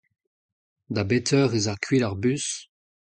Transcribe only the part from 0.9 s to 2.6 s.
Da bet eur ez a kuit ar bus?